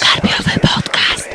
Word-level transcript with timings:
Karpiowy 0.00 0.60
podcast. 0.60 1.28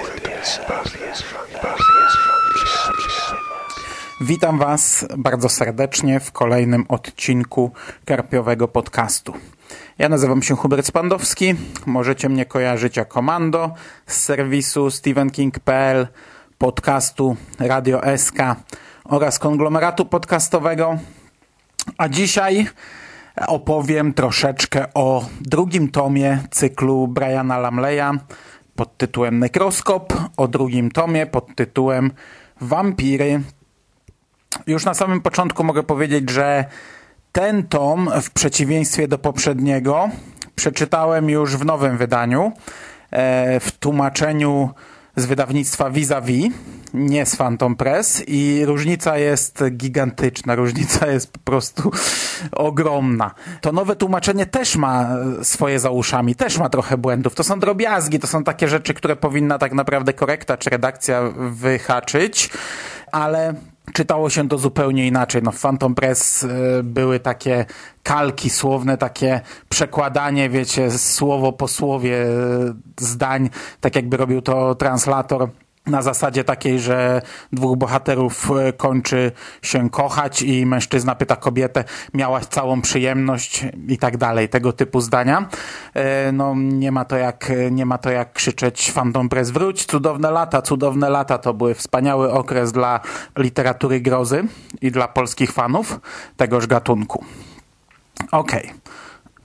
Witam 4.21 4.57
Was 4.57 5.05
bardzo 5.17 5.49
serdecznie 5.49 6.19
w 6.19 6.31
kolejnym 6.31 6.85
odcinku 6.87 7.71
Karpiowego 8.05 8.67
Podcastu. 8.67 9.33
Ja 9.97 10.09
nazywam 10.09 10.41
się 10.41 10.55
Hubert 10.55 10.85
Spandowski. 10.85 11.55
Możecie 11.85 12.29
mnie 12.29 12.45
kojarzyć 12.45 12.97
jako 12.97 13.21
Mando 13.21 13.73
z 14.07 14.23
serwisu 14.23 14.91
stephenking.pl, 14.91 16.07
podcastu 16.57 17.35
Radio 17.59 18.01
SK 18.17 18.37
oraz 19.03 19.39
konglomeratu 19.39 20.05
podcastowego. 20.05 20.97
A 21.97 22.09
dzisiaj 22.09 22.67
opowiem 23.47 24.13
troszeczkę 24.13 24.85
o 24.93 25.25
drugim 25.41 25.91
tomie 25.91 26.39
cyklu 26.51 27.07
Briana 27.07 27.57
Lamleya 27.57 28.19
pod 28.75 28.97
tytułem 28.97 29.39
Nekroskop, 29.39 30.13
o 30.37 30.47
drugim 30.47 30.91
tomie 30.91 31.25
pod 31.25 31.55
tytułem 31.55 32.11
Wampiry. 32.61 33.41
Już 34.67 34.85
na 34.85 34.93
samym 34.93 35.21
początku 35.21 35.63
mogę 35.63 35.83
powiedzieć, 35.83 36.29
że 36.29 36.65
ten 37.31 37.63
tom, 37.63 38.09
w 38.21 38.31
przeciwieństwie 38.31 39.07
do 39.07 39.17
poprzedniego, 39.17 40.09
przeczytałem 40.55 41.29
już 41.29 41.57
w 41.57 41.65
nowym 41.65 41.97
wydaniu, 41.97 42.51
e, 43.11 43.59
w 43.59 43.71
tłumaczeniu 43.71 44.69
z 45.15 45.25
wydawnictwa 45.25 45.89
Vis-a-Vis, 45.91 46.53
nie 46.93 47.25
z 47.25 47.35
Phantom 47.35 47.75
Press 47.75 48.23
i 48.27 48.65
różnica 48.65 49.17
jest 49.17 49.63
gigantyczna, 49.71 50.55
różnica 50.55 51.07
jest 51.07 51.31
po 51.31 51.39
prostu 51.39 51.91
ogromna. 52.51 53.31
To 53.61 53.71
nowe 53.71 53.95
tłumaczenie 53.95 54.45
też 54.45 54.75
ma 54.75 55.07
swoje 55.43 55.79
za 55.79 55.89
uszami, 55.89 56.35
też 56.35 56.57
ma 56.57 56.69
trochę 56.69 56.97
błędów. 56.97 57.35
To 57.35 57.43
są 57.43 57.59
drobiazgi, 57.59 58.19
to 58.19 58.27
są 58.27 58.43
takie 58.43 58.67
rzeczy, 58.67 58.93
które 58.93 59.15
powinna 59.15 59.57
tak 59.57 59.73
naprawdę 59.73 60.13
korekta 60.13 60.57
czy 60.57 60.69
redakcja 60.69 61.21
wyhaczyć, 61.37 62.49
ale 63.11 63.53
czytało 63.93 64.29
się 64.29 64.49
to 64.49 64.57
zupełnie 64.57 65.07
inaczej. 65.07 65.41
No, 65.43 65.51
w 65.51 65.61
Phantom 65.61 65.95
Press 65.95 66.43
y, 66.43 66.49
były 66.83 67.19
takie 67.19 67.65
kalki 68.03 68.49
słowne, 68.49 68.97
takie 68.97 69.41
przekładanie, 69.69 70.49
wiecie, 70.49 70.91
słowo 70.91 71.53
po 71.53 71.67
słowie 71.67 72.25
y, 72.25 72.73
zdań, 72.99 73.49
tak 73.79 73.95
jakby 73.95 74.17
robił 74.17 74.41
to 74.41 74.75
translator 74.75 75.49
na 75.87 76.01
zasadzie 76.01 76.43
takiej, 76.43 76.79
że 76.79 77.21
dwóch 77.53 77.77
bohaterów 77.77 78.51
e, 78.51 78.73
kończy 78.73 79.31
się 79.61 79.89
kochać 79.89 80.41
i 80.41 80.65
mężczyzna 80.65 81.15
pyta 81.15 81.35
kobietę, 81.35 81.83
miałaś 82.13 82.45
całą 82.45 82.81
przyjemność 82.81 83.65
i 83.87 83.97
tak 83.97 84.17
dalej, 84.17 84.49
tego 84.49 84.73
typu 84.73 85.01
zdania. 85.01 85.49
E, 85.93 86.31
no 86.31 86.53
nie 86.55 86.91
ma 86.91 87.05
to 87.05 87.17
jak, 87.17 87.51
nie 87.71 87.85
ma 87.85 87.97
to 87.97 88.09
jak 88.09 88.33
krzyczeć 88.33 88.91
Phantom 88.91 89.29
Press 89.29 89.49
wróć, 89.49 89.85
cudowne 89.85 90.31
lata, 90.31 90.61
cudowne 90.61 91.09
lata 91.09 91.37
to 91.37 91.53
były 91.53 91.73
wspaniały 91.73 92.31
okres 92.31 92.71
dla 92.71 92.99
literatury 93.37 94.01
grozy 94.01 94.43
i 94.81 94.91
dla 94.91 95.07
polskich 95.07 95.51
fanów 95.51 95.99
tegoż 96.37 96.67
gatunku. 96.67 97.23
Okej. 98.31 98.65
Okay. 98.65 98.75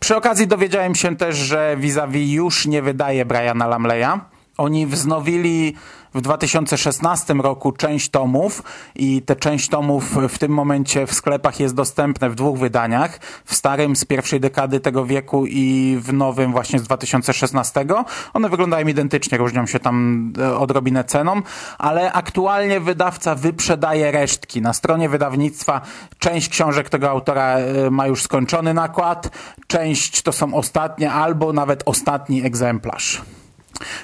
Przy 0.01 0.17
okazji 0.17 0.47
dowiedziałem 0.47 0.95
się 0.95 1.17
też, 1.17 1.37
że 1.37 1.77
vis-a-vis 1.77 2.33
już 2.33 2.67
nie 2.67 2.83
wydaje 2.83 3.25
Briana 3.25 3.67
Lamleya. 3.67 4.21
Oni 4.57 4.87
wznowili 4.87 5.77
w 6.15 6.21
2016 6.21 7.35
roku 7.35 7.73
część 7.73 8.09
tomów 8.09 8.63
i 8.95 9.23
te 9.23 9.37
część 9.37 9.69
tomów 9.69 10.17
w 10.29 10.39
tym 10.39 10.53
momencie 10.53 11.07
w 11.07 11.15
sklepach 11.15 11.61
jest 11.61 11.75
dostępne 11.75 12.31
w 12.31 12.35
dwóch 12.35 12.59
wydaniach. 12.59 13.21
W 13.45 13.55
starym 13.55 13.97
z 13.97 14.05
pierwszej 14.05 14.41
dekady 14.41 14.81
tego 14.81 15.07
wieku 15.07 15.47
i 15.47 15.97
w 16.01 16.13
nowym 16.13 16.53
właśnie 16.53 16.79
z 16.79 16.83
2016. 16.83 17.87
One 18.35 18.49
wyglądają 18.49 18.87
identycznie, 18.87 19.39
różnią 19.39 19.67
się 19.67 19.79
tam 19.79 20.33
e, 20.39 20.57
odrobinę 20.57 21.05
ceną, 21.05 21.43
ale 21.79 22.13
aktualnie 22.13 22.81
wydawca 22.81 23.35
wyprzedaje 23.35 24.11
resztki. 24.11 24.63
Na 24.63 24.73
stronie 24.73 25.09
wydawnictwa 25.09 25.81
część 26.19 26.49
książek 26.49 26.89
tego 26.89 27.11
autora 27.11 27.57
e, 27.57 27.91
ma 27.91 28.07
już 28.07 28.23
skończony 28.23 28.75
nakład, 28.75 29.31
część 29.67 30.23
to 30.23 30.33
są 30.33 30.55
ostatnie 30.55 31.13
albo 31.13 31.53
nawet 31.53 31.83
ostatni 31.87 32.45
egzemplarz. 32.45 33.23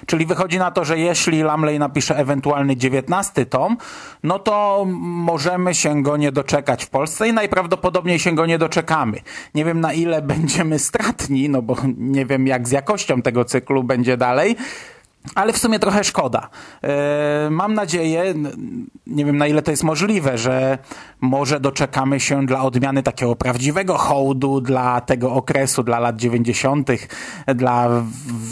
Czyli 0.07 0.27
wychodzi 0.27 0.59
na 0.59 0.71
to, 0.71 0.85
że 0.85 0.99
jeśli 0.99 1.43
Lamley 1.43 1.79
napisze 1.79 2.17
ewentualny 2.17 2.77
dziewiętnasty 2.77 3.47
tom, 3.47 3.77
no 4.23 4.39
to 4.39 4.87
możemy 5.01 5.75
się 5.75 6.03
go 6.03 6.17
nie 6.17 6.33
doczekać 6.33 6.85
w 6.85 6.91
Polsce 6.91 7.29
i 7.29 7.33
najprawdopodobniej 7.33 8.19
się 8.19 8.33
go 8.33 8.47
nie 8.47 8.59
doczekamy. 8.59 9.21
Nie 9.55 9.65
wiem 9.65 9.81
na 9.81 9.93
ile 9.93 10.23
będziemy 10.23 10.79
stratni, 10.79 11.49
no 11.49 11.63
bo 11.63 11.77
nie 11.97 12.27
wiem 12.27 12.47
jak 12.47 12.69
z 12.69 12.71
jakością 12.71 13.23
tego 13.23 13.45
cyklu 13.45 13.85
będzie 13.85 14.17
dalej, 14.17 14.57
ale 15.35 15.53
w 15.53 15.59
sumie 15.59 15.79
trochę 15.79 16.05
szkoda. 16.05 16.49
E, 16.83 17.49
mam 17.51 17.75
nadzieję, 17.75 18.35
nie 19.07 19.25
wiem 19.25 19.37
na 19.37 19.47
ile 19.47 19.63
to 19.63 19.71
jest 19.71 19.85
możliwe, 19.85 20.39
że 20.39 20.79
może 21.21 21.61
doczekamy 21.61 22.21
się 22.21 22.47
dla 22.47 22.63
odmiany 22.63 23.03
takiego 23.03 23.37
prawdziwego 23.37 23.99
hołdu 23.99 24.61
dla 24.61 25.01
tego 25.01 25.33
okresu, 25.33 25.83
dla 25.83 25.99
lat 25.99 26.17
90., 26.17 26.89
dla 27.55 27.89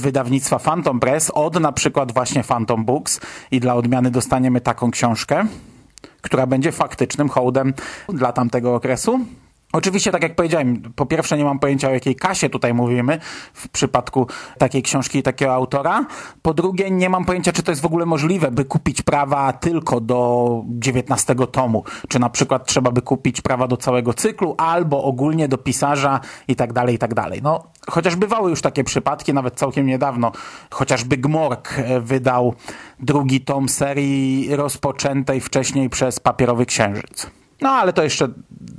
wydawnictwa 0.01 0.59
Phantom 0.59 1.01
Press 1.01 1.31
od 1.31 1.61
na 1.61 1.73
przykład 1.73 2.12
właśnie 2.12 2.45
Phantom 2.45 2.85
Books 2.85 3.21
i 3.51 3.61
dla 3.61 3.75
odmiany 3.75 4.11
dostaniemy 4.11 4.61
taką 4.61 4.91
książkę, 4.91 5.47
która 6.21 6.47
będzie 6.47 6.73
faktycznym 6.73 7.29
hołdem 7.29 7.75
dla 8.09 8.33
tamtego 8.33 8.75
okresu. 8.75 9.21
Oczywiście, 9.75 10.12
tak 10.12 10.23
jak 10.23 10.35
powiedziałem, 10.35 10.83
po 10.97 11.07
pierwsze 11.07 11.37
nie 11.37 11.45
mam 11.45 11.59
pojęcia 11.59 11.89
o 11.89 11.93
jakiej 11.93 12.17
kasie 12.17 12.49
tutaj 12.49 12.75
mówimy 12.75 13.19
w 13.55 13.69
przypadku 13.69 14.27
takiej 14.59 14.83
książki 14.83 15.19
i 15.19 15.23
takiego 15.23 15.55
autora. 15.55 16.07
Po 16.43 16.55
drugie 16.55 16.91
nie 16.91 17.09
mam 17.09 17.25
pojęcia, 17.25 17.53
czy 17.53 17.62
to 17.62 17.73
jest 17.73 17.83
w 17.83 17.87
ogóle 17.87 18.07
możliwe, 18.07 18.51
by 18.51 18.65
kupić 18.65 19.03
prawa 19.03 19.53
tylko 19.53 20.01
do 20.01 20.62
19 20.69 21.35
tomu. 21.53 21.85
Czy 22.09 22.19
na 22.19 22.31
przykład 22.31 22.67
trzeba 22.67 22.91
by 22.91 23.03
kupić 23.03 23.41
prawa 23.41 23.69
do 23.69 23.77
całego 23.77 24.15
cyklu, 24.15 24.55
albo 24.59 25.05
ogólnie 25.05 25.49
do 25.49 25.59
pisarza 25.59 26.21
i 26.49 26.56
tak 26.56 26.73
dalej, 26.73 26.95
i 26.95 26.99
tak 26.99 27.15
dalej. 27.15 27.41
No, 27.43 27.65
chociaż 27.89 28.17
bywały 28.17 28.51
już 28.51 28.62
takie 28.62 28.85
przypadki, 28.85 29.35
nawet 29.35 29.55
całkiem 29.55 29.87
niedawno, 29.87 30.33
chociażby 30.71 31.17
Gmork 31.17 31.79
e, 31.79 32.01
wydał 32.01 32.55
drugi 33.01 33.41
tom 33.41 33.69
serii 33.69 34.56
rozpoczętej 34.56 35.41
wcześniej 35.41 35.91
przez 35.91 36.21
Papierowy 36.21 36.67
Księżyc. 36.67 37.44
No 37.61 37.71
ale 37.71 37.93
to 37.93 38.03
jeszcze 38.03 38.29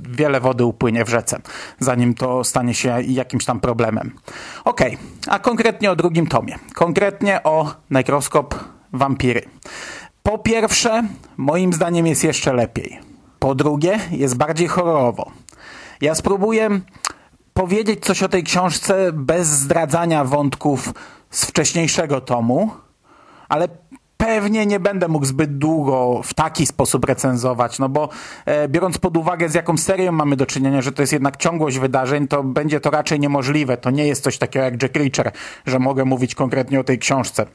wiele 0.00 0.40
wody 0.40 0.64
upłynie 0.64 1.04
w 1.04 1.08
rzece, 1.08 1.40
zanim 1.78 2.14
to 2.14 2.44
stanie 2.44 2.74
się 2.74 3.02
jakimś 3.02 3.44
tam 3.44 3.60
problemem. 3.60 4.12
Ok, 4.64 4.80
a 5.28 5.38
konkretnie 5.38 5.90
o 5.90 5.96
drugim 5.96 6.26
tomie. 6.26 6.58
Konkretnie 6.74 7.42
o 7.42 7.74
nekroskop 7.90 8.54
wampiry. 8.92 9.42
Po 10.22 10.38
pierwsze, 10.38 11.02
moim 11.36 11.72
zdaniem 11.72 12.06
jest 12.06 12.24
jeszcze 12.24 12.52
lepiej. 12.52 13.00
Po 13.38 13.54
drugie, 13.54 14.00
jest 14.10 14.36
bardziej 14.36 14.68
horrorowo. 14.68 15.30
Ja 16.00 16.14
spróbuję 16.14 16.80
powiedzieć 17.54 18.04
coś 18.04 18.22
o 18.22 18.28
tej 18.28 18.44
książce 18.44 19.12
bez 19.12 19.48
zdradzania 19.48 20.24
wątków 20.24 20.94
z 21.30 21.44
wcześniejszego 21.44 22.20
tomu, 22.20 22.70
ale 23.48 23.68
pewnie 24.16 24.66
nie 24.66 24.80
będę 24.80 25.08
mógł 25.08 25.26
zbyt 25.26 25.58
długo 25.58 26.20
w 26.24 26.34
taki 26.34 26.66
sposób 26.66 27.04
recenzować, 27.04 27.78
no 27.78 27.88
bo 27.88 28.08
e, 28.46 28.68
biorąc 28.68 28.98
pod 28.98 29.16
uwagę 29.16 29.48
z 29.48 29.54
jaką 29.54 29.76
serią 29.76 30.12
mamy 30.12 30.36
do 30.36 30.46
czynienia, 30.46 30.82
że 30.82 30.92
to 30.92 31.02
jest 31.02 31.12
jednak 31.12 31.36
ciągłość 31.36 31.78
wydarzeń, 31.78 32.28
to 32.28 32.42
będzie 32.42 32.80
to 32.80 32.90
raczej 32.90 33.20
niemożliwe. 33.20 33.76
To 33.76 33.90
nie 33.90 34.06
jest 34.06 34.22
coś 34.22 34.38
takiego 34.38 34.64
jak 34.64 34.82
Jack 34.82 34.96
Reacher, 34.96 35.32
że 35.66 35.78
mogę 35.78 36.04
mówić 36.04 36.34
konkretnie 36.34 36.80
o 36.80 36.84
tej 36.84 36.98
książce. 36.98 37.46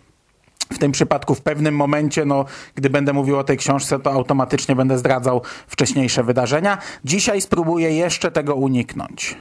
W 0.73 0.77
tym 0.77 0.91
przypadku 0.91 1.35
w 1.35 1.41
pewnym 1.41 1.75
momencie, 1.75 2.25
no, 2.25 2.45
gdy 2.75 2.89
będę 2.89 3.13
mówił 3.13 3.37
o 3.37 3.43
tej 3.43 3.57
książce, 3.57 3.99
to 3.99 4.11
automatycznie 4.11 4.75
będę 4.75 4.97
zdradzał 4.97 5.41
wcześniejsze 5.67 6.23
wydarzenia. 6.23 6.77
Dzisiaj 7.05 7.41
spróbuję 7.41 7.91
jeszcze 7.91 8.31
tego 8.31 8.55
uniknąć. 8.55 9.37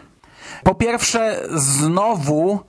Po 0.64 0.74
pierwsze, 0.74 1.42
znowu, 1.54 2.60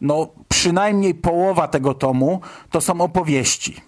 no, 0.00 0.28
przynajmniej 0.48 1.14
połowa 1.14 1.68
tego 1.68 1.94
tomu 1.94 2.40
to 2.70 2.80
są 2.80 3.00
opowieści 3.00 3.85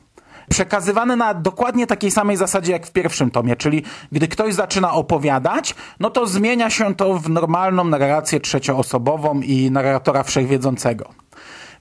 przekazywane 0.49 1.17
na 1.17 1.35
dokładnie 1.35 1.87
takiej 1.87 2.11
samej 2.11 2.37
zasadzie 2.37 2.73
jak 2.73 2.87
w 2.87 2.93
pierwszym 2.93 3.31
tomie, 3.31 3.57
czyli 3.57 3.83
gdy 4.13 4.29
ktoś 4.29 4.55
zaczyna 4.55 4.93
opowiadać, 4.93 5.75
no 6.01 6.11
to 6.11 6.27
zmienia 6.27 6.71
się 6.71 6.95
to 6.95 7.15
w 7.15 7.31
normalną 7.31 7.85
narrację 7.85 8.41
trzecioosobową 8.41 9.41
i 9.41 9.71
narratora 9.71 10.23
wszechwiedzącego. 10.23 11.09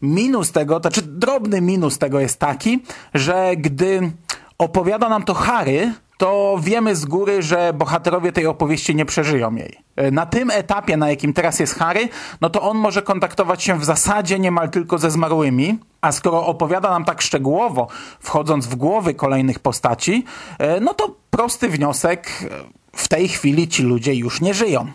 Minus 0.01 0.51
tego, 0.51 0.79
to 0.79 0.81
znaczy 0.81 1.01
drobny 1.01 1.61
minus 1.61 1.97
tego 1.97 2.19
jest 2.19 2.39
taki, 2.39 2.83
że 3.13 3.51
gdy 3.57 4.11
opowiada 4.57 5.09
nam 5.09 5.23
to 5.23 5.33
Harry, 5.33 5.93
to 6.17 6.57
wiemy 6.61 6.95
z 6.95 7.05
góry, 7.05 7.41
że 7.41 7.73
bohaterowie 7.73 8.31
tej 8.31 8.45
opowieści 8.45 8.95
nie 8.95 9.05
przeżyją 9.05 9.55
jej. 9.55 9.77
Na 10.11 10.25
tym 10.25 10.51
etapie, 10.51 10.97
na 10.97 11.09
jakim 11.09 11.33
teraz 11.33 11.59
jest 11.59 11.75
Harry, 11.75 12.09
no 12.41 12.49
to 12.49 12.61
on 12.61 12.77
może 12.77 13.01
kontaktować 13.01 13.63
się 13.63 13.79
w 13.79 13.85
zasadzie 13.85 14.39
niemal 14.39 14.69
tylko 14.69 14.97
ze 14.97 15.11
zmarłymi, 15.11 15.79
a 16.07 16.11
skoro 16.11 16.45
opowiada 16.45 16.89
nam 16.89 17.05
tak 17.05 17.21
szczegółowo, 17.21 17.87
wchodząc 18.19 18.67
w 18.67 18.75
głowy 18.75 19.13
kolejnych 19.13 19.59
postaci, 19.59 20.25
e, 20.59 20.79
no 20.79 20.93
to 20.93 21.15
prosty 21.29 21.69
wniosek, 21.69 22.49
w 22.95 23.07
tej 23.07 23.27
chwili 23.27 23.67
ci 23.67 23.83
ludzie 23.83 24.15
już 24.15 24.41
nie 24.41 24.53
żyją. 24.53 24.91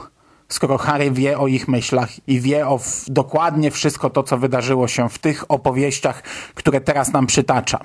Skoro 0.52 0.78
Harry 0.78 1.10
wie 1.10 1.38
o 1.38 1.46
ich 1.46 1.68
myślach 1.68 2.28
i 2.28 2.40
wie 2.40 2.68
o 2.68 2.80
dokładnie 3.06 3.70
wszystko 3.70 4.10
to, 4.10 4.22
co 4.22 4.38
wydarzyło 4.38 4.88
się 4.88 5.08
w 5.08 5.18
tych 5.18 5.44
opowieściach, 5.48 6.22
które 6.54 6.80
teraz 6.80 7.12
nam 7.12 7.26
przytacza. 7.26 7.78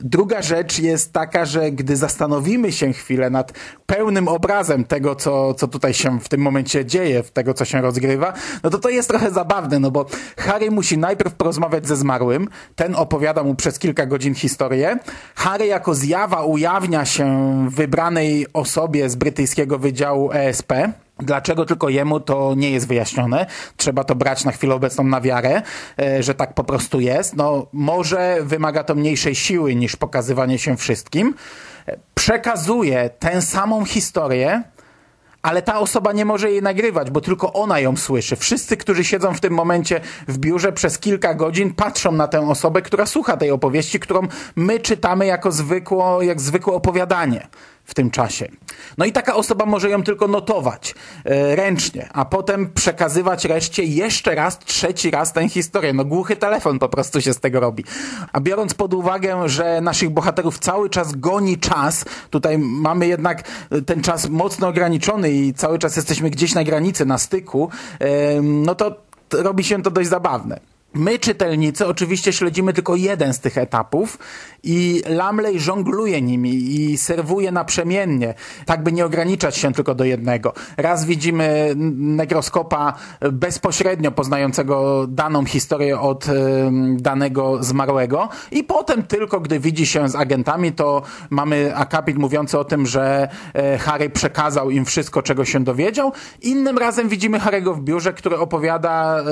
Druga 0.00 0.42
rzecz 0.42 0.78
jest 0.78 1.12
taka, 1.12 1.44
że 1.44 1.70
gdy 1.70 1.96
zastanowimy 1.96 2.72
się 2.72 2.92
chwilę 2.92 3.30
nad 3.30 3.52
pełnym 3.86 4.28
obrazem 4.28 4.84
tego, 4.84 5.14
co, 5.14 5.54
co 5.54 5.68
tutaj 5.68 5.94
się 5.94 6.20
w 6.20 6.28
tym 6.28 6.40
momencie 6.40 6.84
dzieje, 6.86 7.22
tego, 7.22 7.54
co 7.54 7.64
się 7.64 7.80
rozgrywa, 7.80 8.32
no 8.62 8.70
to 8.70 8.78
to 8.78 8.88
jest 8.88 9.08
trochę 9.08 9.30
zabawne, 9.30 9.78
no 9.78 9.90
bo 9.90 10.06
Harry 10.38 10.70
musi 10.70 10.98
najpierw 10.98 11.34
porozmawiać 11.34 11.86
ze 11.86 11.96
zmarłym, 11.96 12.48
ten 12.76 12.94
opowiada 12.94 13.42
mu 13.42 13.54
przez 13.54 13.78
kilka 13.78 14.06
godzin 14.06 14.34
historię, 14.34 14.98
Harry 15.34 15.66
jako 15.66 15.94
zjawa 15.94 16.44
ujawnia 16.44 17.04
się 17.04 17.66
wybranej 17.70 18.46
osobie 18.52 19.10
z 19.10 19.16
brytyjskiego 19.16 19.78
wydziału 19.78 20.32
ESP, 20.32 20.72
Dlaczego 21.22 21.64
tylko 21.64 21.88
jemu 21.88 22.20
to 22.20 22.54
nie 22.56 22.70
jest 22.70 22.88
wyjaśnione? 22.88 23.46
Trzeba 23.76 24.04
to 24.04 24.14
brać 24.14 24.44
na 24.44 24.52
chwilę 24.52 24.74
obecną 24.74 25.04
na 25.04 25.20
wiarę, 25.20 25.62
e, 25.98 26.22
że 26.22 26.34
tak 26.34 26.54
po 26.54 26.64
prostu 26.64 27.00
jest. 27.00 27.36
No, 27.36 27.66
może 27.72 28.38
wymaga 28.42 28.84
to 28.84 28.94
mniejszej 28.94 29.34
siły 29.34 29.74
niż 29.74 29.96
pokazywanie 29.96 30.58
się 30.58 30.76
wszystkim. 30.76 31.34
Przekazuje 32.14 33.10
tę 33.18 33.42
samą 33.42 33.84
historię, 33.84 34.62
ale 35.42 35.62
ta 35.62 35.78
osoba 35.78 36.12
nie 36.12 36.24
może 36.24 36.50
jej 36.50 36.62
nagrywać, 36.62 37.10
bo 37.10 37.20
tylko 37.20 37.52
ona 37.52 37.80
ją 37.80 37.96
słyszy. 37.96 38.36
Wszyscy, 38.36 38.76
którzy 38.76 39.04
siedzą 39.04 39.34
w 39.34 39.40
tym 39.40 39.54
momencie 39.54 40.00
w 40.28 40.38
biurze 40.38 40.72
przez 40.72 40.98
kilka 40.98 41.34
godzin, 41.34 41.74
patrzą 41.74 42.12
na 42.12 42.28
tę 42.28 42.48
osobę, 42.48 42.82
która 42.82 43.06
słucha 43.06 43.36
tej 43.36 43.50
opowieści, 43.50 44.00
którą 44.00 44.20
my 44.56 44.80
czytamy 44.80 45.26
jako 45.26 45.52
zwykło, 45.52 46.22
jak 46.22 46.40
zwykłe 46.40 46.74
opowiadanie 46.74 47.48
w 47.90 47.94
tym 47.94 48.10
czasie. 48.10 48.48
No 48.98 49.04
i 49.04 49.12
taka 49.12 49.34
osoba 49.34 49.66
może 49.66 49.90
ją 49.90 50.02
tylko 50.02 50.28
notować 50.28 50.94
e, 51.24 51.56
ręcznie, 51.56 52.08
a 52.12 52.24
potem 52.24 52.72
przekazywać 52.72 53.44
reszcie 53.44 53.84
jeszcze 53.84 54.34
raz, 54.34 54.58
trzeci 54.58 55.10
raz 55.10 55.32
tę 55.32 55.48
historię. 55.48 55.92
No 55.92 56.04
głuchy 56.04 56.36
telefon 56.36 56.78
po 56.78 56.88
prostu 56.88 57.20
się 57.20 57.32
z 57.32 57.40
tego 57.40 57.60
robi. 57.60 57.84
A 58.32 58.40
biorąc 58.40 58.74
pod 58.74 58.94
uwagę, 58.94 59.48
że 59.48 59.80
naszych 59.80 60.10
bohaterów 60.10 60.58
cały 60.58 60.90
czas 60.90 61.14
goni 61.16 61.58
czas, 61.58 62.04
tutaj 62.30 62.58
mamy 62.58 63.06
jednak 63.06 63.42
ten 63.86 64.02
czas 64.02 64.28
mocno 64.28 64.68
ograniczony 64.68 65.30
i 65.30 65.54
cały 65.54 65.78
czas 65.78 65.96
jesteśmy 65.96 66.30
gdzieś 66.30 66.54
na 66.54 66.64
granicy, 66.64 67.06
na 67.06 67.18
styku, 67.18 67.70
e, 67.98 68.42
no 68.42 68.74
to 68.74 68.96
robi 69.32 69.64
się 69.64 69.82
to 69.82 69.90
dość 69.90 70.08
zabawne. 70.08 70.60
My, 70.94 71.18
czytelnicy, 71.18 71.86
oczywiście 71.86 72.32
śledzimy 72.32 72.72
tylko 72.72 72.96
jeden 72.96 73.34
z 73.34 73.40
tych 73.40 73.58
etapów 73.58 74.18
i 74.62 75.02
Lamley 75.08 75.60
żongluje 75.60 76.22
nimi 76.22 76.50
i 76.50 76.98
serwuje 76.98 77.52
naprzemiennie, 77.52 78.34
tak 78.66 78.82
by 78.82 78.92
nie 78.92 79.04
ograniczać 79.04 79.56
się 79.56 79.72
tylko 79.72 79.94
do 79.94 80.04
jednego. 80.04 80.52
Raz 80.76 81.04
widzimy 81.04 81.72
negroskopa 81.96 82.94
bezpośrednio 83.32 84.10
poznającego 84.10 85.06
daną 85.08 85.44
historię 85.44 86.00
od 86.00 86.26
danego 86.96 87.62
zmarłego 87.62 88.28
i 88.50 88.64
potem 88.64 89.02
tylko, 89.02 89.40
gdy 89.40 89.60
widzi 89.60 89.86
się 89.86 90.08
z 90.08 90.14
agentami, 90.14 90.72
to 90.72 91.02
mamy 91.30 91.76
akapit 91.76 92.18
mówiący 92.18 92.58
o 92.58 92.64
tym, 92.64 92.86
że 92.86 93.28
y, 93.74 93.78
Harry 93.78 94.10
przekazał 94.10 94.70
im 94.70 94.84
wszystko, 94.84 95.22
czego 95.22 95.44
się 95.44 95.64
dowiedział. 95.64 96.12
Innym 96.42 96.78
razem 96.78 97.08
widzimy 97.08 97.38
Harry'ego 97.38 97.74
w 97.74 97.80
biurze, 97.80 98.12
który 98.12 98.38
opowiada 98.38 99.24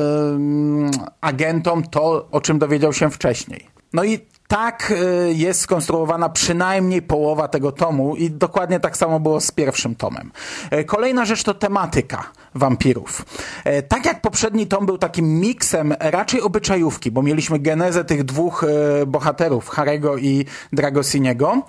agentom 1.20 1.47
to, 1.90 2.28
o 2.30 2.40
czym 2.40 2.58
dowiedział 2.58 2.92
się 2.92 3.10
wcześniej. 3.10 3.66
No 3.92 4.04
i 4.04 4.18
tak 4.48 4.90
y, 4.90 5.32
jest 5.34 5.60
skonstruowana 5.60 6.28
przynajmniej 6.28 7.02
połowa 7.02 7.48
tego 7.48 7.72
tomu 7.72 8.16
i 8.16 8.30
dokładnie 8.30 8.80
tak 8.80 8.96
samo 8.96 9.20
było 9.20 9.40
z 9.40 9.50
pierwszym 9.50 9.94
tomem. 9.94 10.32
E, 10.70 10.84
kolejna 10.84 11.24
rzecz 11.24 11.42
to 11.42 11.54
tematyka 11.54 12.24
wampirów. 12.54 13.24
E, 13.64 13.82
tak 13.82 14.06
jak 14.06 14.20
poprzedni 14.20 14.66
tom 14.66 14.86
był 14.86 14.98
takim 14.98 15.40
miksem 15.40 15.94
raczej 16.00 16.40
obyczajówki, 16.40 17.10
bo 17.10 17.22
mieliśmy 17.22 17.58
genezę 17.58 18.04
tych 18.04 18.24
dwóch 18.24 18.64
e, 18.64 19.06
bohaterów, 19.06 19.68
Harego 19.68 20.16
i 20.16 20.44
Dragosiniego, 20.72 21.62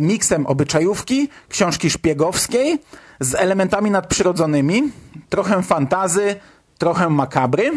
miksem 0.00 0.46
obyczajówki, 0.46 1.28
książki 1.48 1.90
szpiegowskiej 1.90 2.78
z 3.20 3.34
elementami 3.34 3.90
nadprzyrodzonymi, 3.90 4.82
trochę 5.28 5.62
fantazy, 5.62 6.36
trochę 6.78 7.10
makabry, 7.10 7.70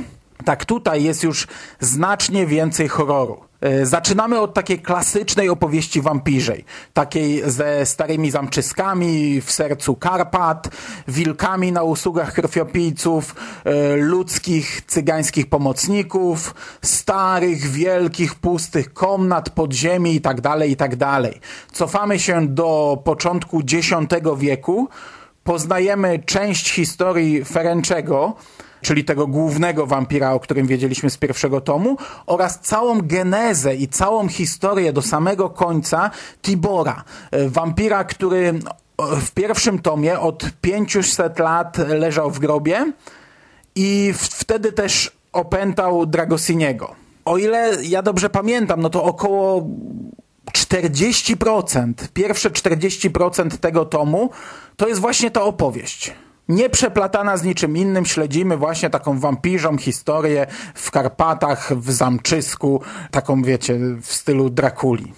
tak 0.46 0.66
tutaj 0.66 1.04
jest 1.04 1.24
już 1.24 1.48
znacznie 1.80 2.46
więcej 2.46 2.88
horroru. 2.88 3.46
E, 3.62 3.86
zaczynamy 3.86 4.40
od 4.40 4.54
takiej 4.54 4.80
klasycznej 4.80 5.50
opowieści 5.50 6.02
wampirzej, 6.02 6.66
takiej 6.94 7.52
ze 7.52 7.86
starymi 7.86 8.32
zamczyskami 8.32 9.42
w 9.42 9.52
sercu 9.52 9.96
Karpat, 9.96 10.70
wilkami 11.08 11.72
na 11.72 11.84
usługach 11.84 12.34
krwiopijców, 12.34 13.36
e, 13.64 13.96
ludzkich 13.96 14.82
cygańskich 14.88 15.50
pomocników, 15.50 16.56
starych, 16.82 17.68
wielkich, 17.68 18.36
pustych 18.36 18.94
komnat, 18.94 19.50
podziemi 19.50 20.14
itd., 20.14 20.42
tak 20.42 20.70
itd. 20.70 20.98
Tak 20.98 21.34
Cofamy 21.72 22.20
się 22.20 22.48
do 22.48 23.02
początku 23.04 23.60
X 23.60 23.90
wieku, 24.38 24.90
poznajemy 25.44 26.20
część 26.26 26.72
historii 26.72 27.46
Ferenczego, 27.46 28.36
czyli 28.86 29.04
tego 29.04 29.28
głównego 29.28 29.86
wampira, 29.86 30.32
o 30.32 30.40
którym 30.40 30.68
wiedzieliśmy 30.68 31.10
z 31.10 31.18
pierwszego 31.18 31.62
tomu, 31.62 31.98
oraz 32.26 32.60
całą 32.60 33.02
genezę 33.02 33.76
i 33.76 33.88
całą 33.88 34.28
historię 34.28 34.94
do 34.94 35.02
samego 35.02 35.50
końca 35.50 36.12
Tibora, 36.42 37.04
e, 37.32 37.50
wampira, 37.50 38.04
który 38.04 38.60
w 38.98 39.32
pierwszym 39.32 39.80
tomie 39.80 40.20
od 40.20 40.46
500 40.62 41.40
lat 41.40 41.78
leżał 41.78 42.32
w 42.32 42.40
grobie 42.40 42.92
i 43.76 44.14
wtedy 44.18 44.72
też 44.72 45.12
opętał 45.34 46.06
Dragosiniego. 46.06 46.96
O 47.26 47.38
ile 47.38 47.78
ja 47.84 48.02
dobrze 48.02 48.30
pamiętam, 48.30 48.82
no 48.82 48.90
to 48.90 49.04
około 49.04 49.68
40%, 50.52 51.94
pierwsze 52.14 52.50
40% 52.50 53.58
tego 53.58 53.86
tomu 53.86 54.30
to 54.78 54.88
jest 54.88 55.02
właśnie 55.02 55.32
ta 55.32 55.42
opowieść 55.42 56.14
nieprzeplatana 56.50 57.38
z 57.38 57.44
niczym 57.44 57.78
innym, 57.78 58.06
śledzimy 58.06 58.58
właśnie 58.58 58.90
taką 58.90 59.20
wampirzą 59.20 59.78
historię 59.78 60.48
w 60.74 60.92
Karpatach, 60.92 61.74
w 61.78 61.92
Zamczysku, 61.92 62.82
taką 63.12 63.44
wiecie, 63.44 63.80
w 64.02 64.14
stylu 64.14 64.50
Drakuli. 64.50 65.14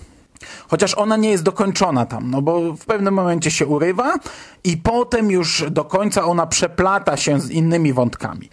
Chociaż 0.67 0.95
ona 0.95 1.17
nie 1.17 1.29
jest 1.29 1.43
dokończona 1.43 2.05
tam, 2.05 2.31
no 2.31 2.41
bo 2.41 2.73
w 2.73 2.85
pewnym 2.85 3.13
momencie 3.13 3.51
się 3.51 3.65
urywa 3.65 4.15
i 4.63 4.77
potem 4.77 5.31
już 5.31 5.63
do 5.71 5.85
końca 5.85 6.25
ona 6.25 6.47
przeplata 6.47 7.17
się 7.17 7.39
z 7.39 7.49
innymi 7.49 7.93
wątkami. 7.93 8.49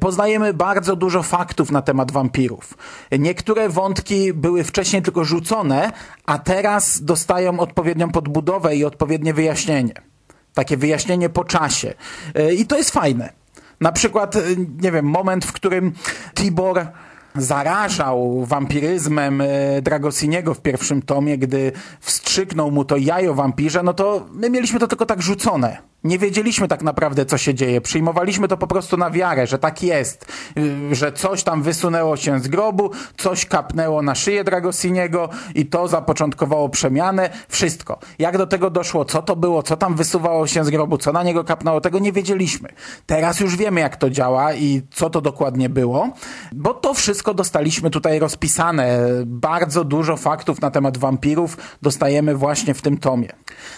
Poznajemy 0.00 0.54
bardzo 0.54 0.96
dużo 0.96 1.22
faktów 1.22 1.70
na 1.70 1.82
temat 1.82 2.12
wampirów. 2.12 2.74
Niektóre 3.18 3.68
wątki 3.68 4.32
były 4.32 4.64
wcześniej 4.64 5.02
tylko 5.02 5.24
rzucone, 5.24 5.92
a 6.26 6.38
teraz 6.38 7.04
dostają 7.04 7.60
odpowiednią 7.60 8.10
podbudowę 8.10 8.76
i 8.76 8.84
odpowiednie 8.84 9.34
wyjaśnienie. 9.34 10.15
Takie 10.56 10.76
wyjaśnienie 10.76 11.28
po 11.28 11.44
czasie. 11.44 11.94
E, 12.34 12.54
I 12.54 12.66
to 12.66 12.76
jest 12.76 12.90
fajne. 12.90 13.32
Na 13.80 13.92
przykład, 13.92 14.36
e, 14.36 14.40
nie 14.82 14.92
wiem, 14.92 15.06
moment, 15.06 15.44
w 15.44 15.52
którym 15.52 15.92
Tibor 16.34 16.86
zarażał 17.34 18.44
wampiryzmem 18.44 19.40
e, 19.40 19.46
Dragosiniego 19.82 20.54
w 20.54 20.60
pierwszym 20.60 21.02
tomie, 21.02 21.38
gdy 21.38 21.72
wstrzyknął 22.00 22.70
mu 22.70 22.84
to 22.84 22.96
jajo 22.96 23.34
wampirze, 23.34 23.82
no 23.82 23.94
to 23.94 24.26
my 24.32 24.50
mieliśmy 24.50 24.80
to 24.80 24.88
tylko 24.88 25.06
tak 25.06 25.22
rzucone 25.22 25.78
nie 26.06 26.18
wiedzieliśmy 26.18 26.68
tak 26.68 26.82
naprawdę, 26.82 27.26
co 27.26 27.38
się 27.38 27.54
dzieje. 27.54 27.80
Przyjmowaliśmy 27.80 28.48
to 28.48 28.56
po 28.56 28.66
prostu 28.66 28.96
na 28.96 29.10
wiarę, 29.10 29.46
że 29.46 29.58
tak 29.58 29.82
jest, 29.82 30.26
y, 30.58 30.94
że 30.94 31.12
coś 31.12 31.42
tam 31.42 31.62
wysunęło 31.62 32.16
się 32.16 32.40
z 32.40 32.48
grobu, 32.48 32.90
coś 33.16 33.46
kapnęło 33.46 34.02
na 34.02 34.14
szyję 34.14 34.44
Dragosiniego 34.44 35.28
i 35.54 35.66
to 35.66 35.88
zapoczątkowało 35.88 36.68
przemianę. 36.68 37.30
Wszystko. 37.48 37.98
Jak 38.18 38.38
do 38.38 38.46
tego 38.46 38.70
doszło, 38.70 39.04
co 39.04 39.22
to 39.22 39.36
było, 39.36 39.62
co 39.62 39.76
tam 39.76 39.94
wysuwało 39.94 40.46
się 40.46 40.64
z 40.64 40.70
grobu, 40.70 40.98
co 40.98 41.12
na 41.12 41.22
niego 41.22 41.44
kapnęło, 41.44 41.80
tego 41.80 41.98
nie 41.98 42.12
wiedzieliśmy. 42.12 42.68
Teraz 43.06 43.40
już 43.40 43.56
wiemy, 43.56 43.80
jak 43.80 43.96
to 43.96 44.10
działa 44.10 44.54
i 44.54 44.82
co 44.90 45.10
to 45.10 45.20
dokładnie 45.20 45.68
było, 45.68 46.10
bo 46.52 46.74
to 46.74 46.94
wszystko 46.94 47.34
dostaliśmy 47.34 47.90
tutaj 47.90 48.18
rozpisane. 48.18 48.98
Bardzo 49.26 49.84
dużo 49.84 50.16
faktów 50.16 50.60
na 50.60 50.70
temat 50.70 50.98
wampirów 50.98 51.56
dostajemy 51.82 52.34
właśnie 52.34 52.74
w 52.74 52.82
tym 52.82 52.98
tomie. 52.98 53.28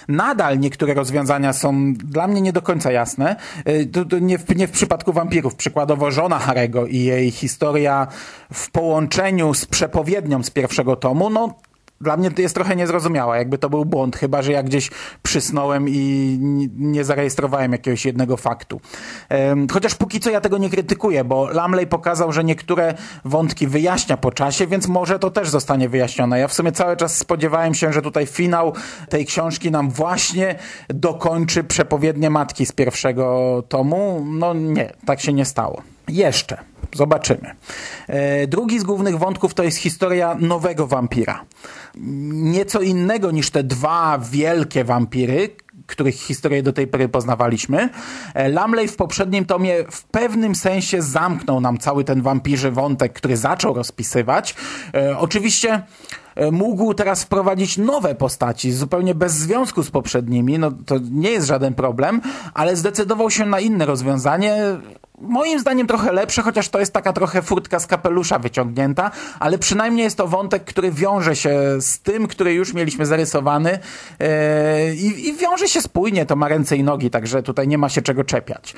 Nadal 0.08 0.58
niektóre 0.58 0.94
rozwiązania 0.94 1.52
są 1.52 1.94
dla 2.18 2.28
mnie 2.28 2.40
nie 2.40 2.52
do 2.52 2.62
końca 2.62 2.92
jasne. 2.92 3.36
Y, 3.68 3.86
to, 3.86 4.04
to 4.04 4.18
nie, 4.18 4.38
w, 4.38 4.56
nie 4.56 4.68
w 4.68 4.70
przypadku 4.70 5.12
wampirów. 5.12 5.54
Przykładowo 5.54 6.10
żona 6.10 6.38
Harego 6.38 6.86
i 6.86 6.98
jej 6.98 7.30
historia 7.30 8.06
w 8.52 8.70
połączeniu 8.70 9.54
z 9.54 9.66
przepowiednią 9.66 10.42
z 10.42 10.50
pierwszego 10.50 10.96
tomu, 10.96 11.30
no 11.30 11.54
dla 12.00 12.16
mnie 12.16 12.30
to 12.30 12.42
jest 12.42 12.54
trochę 12.54 12.76
niezrozumiała, 12.76 13.36
jakby 13.36 13.58
to 13.58 13.70
był 13.70 13.84
błąd, 13.84 14.16
chyba 14.16 14.42
że 14.42 14.52
ja 14.52 14.62
gdzieś 14.62 14.90
przysnąłem 15.22 15.88
i 15.88 16.38
nie 16.76 17.04
zarejestrowałem 17.04 17.72
jakiegoś 17.72 18.06
jednego 18.06 18.36
faktu. 18.36 18.80
Chociaż 19.72 19.94
póki 19.94 20.20
co 20.20 20.30
ja 20.30 20.40
tego 20.40 20.58
nie 20.58 20.70
krytykuję, 20.70 21.24
bo 21.24 21.48
Lamley 21.48 21.86
pokazał, 21.86 22.32
że 22.32 22.44
niektóre 22.44 22.94
wątki 23.24 23.66
wyjaśnia 23.66 24.16
po 24.16 24.32
czasie, 24.32 24.66
więc 24.66 24.88
może 24.88 25.18
to 25.18 25.30
też 25.30 25.50
zostanie 25.50 25.88
wyjaśnione. 25.88 26.38
Ja 26.38 26.48
w 26.48 26.54
sumie 26.54 26.72
cały 26.72 26.96
czas 26.96 27.16
spodziewałem 27.16 27.74
się, 27.74 27.92
że 27.92 28.02
tutaj 28.02 28.26
finał 28.26 28.72
tej 29.08 29.26
książki 29.26 29.70
nam 29.70 29.90
właśnie 29.90 30.58
dokończy 30.88 31.64
przepowiednie 31.64 32.30
matki 32.30 32.66
z 32.66 32.72
pierwszego 32.72 33.62
tomu. 33.68 34.26
No 34.26 34.54
nie, 34.54 34.92
tak 35.06 35.20
się 35.20 35.32
nie 35.32 35.44
stało. 35.44 35.82
Jeszcze. 36.08 36.77
Zobaczymy. 36.94 37.54
E, 38.06 38.46
drugi 38.46 38.78
z 38.78 38.84
głównych 38.84 39.18
wątków 39.18 39.54
to 39.54 39.62
jest 39.62 39.78
historia 39.78 40.36
nowego 40.40 40.86
wampira. 40.86 41.44
Nieco 42.30 42.80
innego 42.80 43.30
niż 43.30 43.50
te 43.50 43.62
dwa 43.62 44.18
wielkie 44.30 44.84
wampiry, 44.84 45.48
których 45.86 46.14
historię 46.14 46.62
do 46.62 46.72
tej 46.72 46.86
pory 46.86 47.08
poznawaliśmy. 47.08 47.88
E, 48.34 48.48
Lamley 48.48 48.88
w 48.88 48.96
poprzednim 48.96 49.44
tomie 49.44 49.84
w 49.90 50.04
pewnym 50.04 50.54
sensie 50.54 51.02
zamknął 51.02 51.60
nam 51.60 51.78
cały 51.78 52.04
ten 52.04 52.22
wampirzy 52.22 52.70
wątek, 52.70 53.12
który 53.12 53.36
zaczął 53.36 53.74
rozpisywać. 53.74 54.54
E, 54.94 55.18
oczywiście 55.18 55.82
mógł 56.52 56.94
teraz 56.94 57.24
wprowadzić 57.24 57.78
nowe 57.78 58.14
postaci, 58.14 58.72
zupełnie 58.72 59.14
bez 59.14 59.32
związku 59.32 59.82
z 59.82 59.90
poprzednimi, 59.90 60.58
no 60.58 60.70
to 60.86 60.98
nie 61.10 61.30
jest 61.30 61.46
żaden 61.46 61.74
problem, 61.74 62.20
ale 62.54 62.76
zdecydował 62.76 63.30
się 63.30 63.46
na 63.46 63.60
inne 63.60 63.86
rozwiązanie, 63.86 64.56
moim 65.20 65.60
zdaniem 65.60 65.86
trochę 65.86 66.12
lepsze, 66.12 66.42
chociaż 66.42 66.68
to 66.68 66.80
jest 66.80 66.92
taka 66.92 67.12
trochę 67.12 67.42
furtka 67.42 67.78
z 67.78 67.86
kapelusza 67.86 68.38
wyciągnięta, 68.38 69.10
ale 69.40 69.58
przynajmniej 69.58 70.04
jest 70.04 70.16
to 70.16 70.28
wątek, 70.28 70.64
który 70.64 70.92
wiąże 70.92 71.36
się 71.36 71.60
z 71.80 72.00
tym, 72.00 72.28
który 72.28 72.54
już 72.54 72.74
mieliśmy 72.74 73.06
zarysowany 73.06 73.78
yy, 74.20 74.26
i, 74.94 75.36
wiąże 75.36 75.68
się 75.68 75.82
spójnie, 75.82 76.26
to 76.26 76.36
ma 76.36 76.48
ręce 76.48 76.76
i 76.76 76.84
nogi, 76.84 77.10
także 77.10 77.42
tutaj 77.42 77.68
nie 77.68 77.78
ma 77.78 77.88
się 77.88 78.02
czego 78.02 78.24
czepiać. 78.24 78.74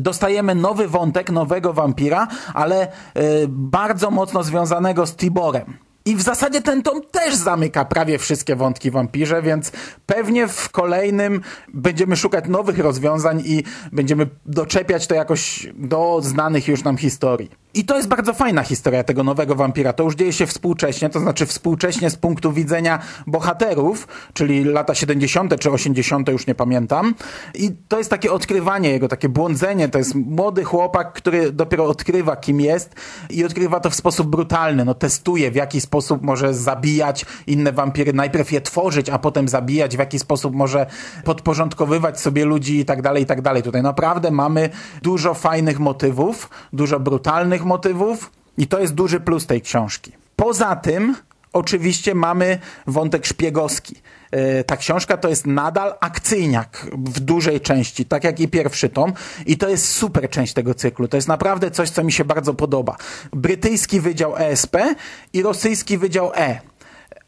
Dostajemy 0.00 0.54
nowy 0.54 0.88
wątek, 0.88 1.30
nowego 1.30 1.72
wampira, 1.72 2.28
ale 2.54 2.92
yy, 3.14 3.22
bardzo 3.48 4.10
mocno 4.10 4.42
związanego 4.42 5.06
z 5.06 5.16
Tiborem. 5.16 5.87
I 6.08 6.16
w 6.16 6.22
zasadzie 6.22 6.60
ten 6.60 6.82
tom 6.82 7.02
też 7.10 7.34
zamyka 7.34 7.84
prawie 7.84 8.18
wszystkie 8.18 8.56
wątki 8.56 8.90
wampirze, 8.90 9.42
więc 9.42 9.72
pewnie 10.06 10.48
w 10.48 10.68
kolejnym 10.70 11.40
będziemy 11.74 12.16
szukać 12.16 12.44
nowych 12.48 12.78
rozwiązań 12.78 13.42
i 13.44 13.62
będziemy 13.92 14.28
doczepiać 14.46 15.06
to 15.06 15.14
jakoś 15.14 15.66
do 15.74 16.20
znanych 16.22 16.68
już 16.68 16.84
nam 16.84 16.96
historii. 16.96 17.50
I 17.78 17.84
to 17.84 17.96
jest 17.96 18.08
bardzo 18.08 18.34
fajna 18.34 18.62
historia 18.62 19.04
tego 19.04 19.24
nowego 19.24 19.54
wampira. 19.54 19.92
To 19.92 20.04
już 20.04 20.14
dzieje 20.14 20.32
się 20.32 20.46
współcześnie, 20.46 21.10
to 21.10 21.20
znaczy 21.20 21.46
współcześnie 21.46 22.10
z 22.10 22.16
punktu 22.16 22.52
widzenia 22.52 22.98
bohaterów, 23.26 24.08
czyli 24.32 24.64
lata 24.64 24.94
70. 24.94 25.60
czy 25.60 25.70
80., 25.70 26.28
już 26.28 26.46
nie 26.46 26.54
pamiętam. 26.54 27.14
I 27.54 27.70
to 27.88 27.98
jest 27.98 28.10
takie 28.10 28.32
odkrywanie 28.32 28.90
jego, 28.90 29.08
takie 29.08 29.28
błądzenie. 29.28 29.88
To 29.88 29.98
jest 29.98 30.14
młody 30.14 30.64
chłopak, 30.64 31.12
który 31.12 31.52
dopiero 31.52 31.84
odkrywa, 31.84 32.36
kim 32.36 32.60
jest 32.60 32.94
i 33.30 33.44
odkrywa 33.44 33.80
to 33.80 33.90
w 33.90 33.94
sposób 33.94 34.28
brutalny. 34.28 34.84
No, 34.84 34.94
testuje, 34.94 35.50
w 35.50 35.54
jaki 35.54 35.80
sposób 35.80 36.22
może 36.22 36.54
zabijać 36.54 37.26
inne 37.46 37.72
wampiry. 37.72 38.12
Najpierw 38.12 38.52
je 38.52 38.60
tworzyć, 38.60 39.10
a 39.10 39.18
potem 39.18 39.48
zabijać, 39.48 39.96
w 39.96 39.98
jaki 39.98 40.18
sposób 40.18 40.54
może 40.54 40.86
podporządkowywać 41.24 42.20
sobie 42.20 42.44
ludzi 42.44 42.78
i 42.78 42.84
tak 42.84 43.02
dalej, 43.02 43.22
i 43.22 43.26
tak 43.26 43.42
dalej. 43.42 43.62
Tutaj 43.62 43.82
naprawdę 43.82 44.30
mamy 44.30 44.70
dużo 45.02 45.34
fajnych 45.34 45.80
motywów, 45.80 46.50
dużo 46.72 47.00
brutalnych 47.00 47.67
motywów 47.68 48.30
i 48.58 48.66
to 48.66 48.80
jest 48.80 48.94
duży 48.94 49.20
plus 49.20 49.46
tej 49.46 49.62
książki. 49.62 50.12
Poza 50.36 50.76
tym 50.76 51.14
oczywiście 51.52 52.14
mamy 52.14 52.58
wątek 52.86 53.26
szpiegowski. 53.26 53.94
E, 54.30 54.64
ta 54.64 54.76
książka 54.76 55.16
to 55.16 55.28
jest 55.28 55.46
nadal 55.46 55.94
akcyjniak 56.00 56.86
w 56.92 57.20
dużej 57.20 57.60
części, 57.60 58.04
tak 58.04 58.24
jak 58.24 58.40
i 58.40 58.48
pierwszy 58.48 58.88
tom 58.88 59.12
i 59.46 59.56
to 59.56 59.68
jest 59.68 59.88
super 59.88 60.30
część 60.30 60.52
tego 60.52 60.74
cyklu. 60.74 61.08
To 61.08 61.16
jest 61.16 61.28
naprawdę 61.28 61.70
coś, 61.70 61.90
co 61.90 62.04
mi 62.04 62.12
się 62.12 62.24
bardzo 62.24 62.54
podoba. 62.54 62.96
Brytyjski 63.32 64.00
Wydział 64.00 64.36
ESP 64.36 64.76
i 65.32 65.42
rosyjski 65.42 65.98
Wydział 65.98 66.32
E. 66.34 66.60